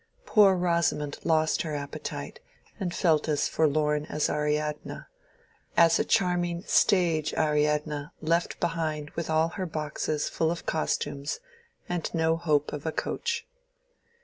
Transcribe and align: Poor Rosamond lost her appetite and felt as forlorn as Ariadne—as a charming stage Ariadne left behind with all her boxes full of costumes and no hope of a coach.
Poor 0.25 0.55
Rosamond 0.55 1.19
lost 1.23 1.61
her 1.61 1.75
appetite 1.75 2.39
and 2.79 2.91
felt 2.91 3.29
as 3.29 3.47
forlorn 3.47 4.05
as 4.07 4.31
Ariadne—as 4.31 5.99
a 5.99 6.03
charming 6.03 6.63
stage 6.65 7.35
Ariadne 7.35 8.05
left 8.19 8.59
behind 8.59 9.11
with 9.11 9.29
all 9.29 9.49
her 9.49 9.67
boxes 9.67 10.27
full 10.27 10.49
of 10.49 10.65
costumes 10.65 11.39
and 11.87 12.11
no 12.15 12.35
hope 12.35 12.73
of 12.73 12.87
a 12.87 12.91
coach. 12.91 13.45